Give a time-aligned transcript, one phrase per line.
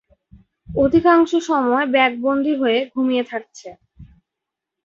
[0.67, 3.67] অধিকাংশ সময় ব্যাগবন্দি হয়ে ঘুমিয়ে থাকছে।